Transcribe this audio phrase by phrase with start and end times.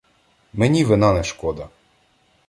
[0.53, 1.69] Мені вина не шкода.